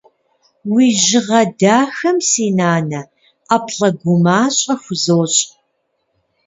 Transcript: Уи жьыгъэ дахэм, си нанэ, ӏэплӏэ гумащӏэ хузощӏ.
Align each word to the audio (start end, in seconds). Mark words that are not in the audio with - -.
Уи 0.73 0.87
жьыгъэ 1.03 1.41
дахэм, 1.59 2.17
си 2.27 2.47
нанэ, 2.57 3.01
ӏэплӏэ 3.47 3.89
гумащӏэ 3.99 4.73
хузощӏ. 4.81 5.41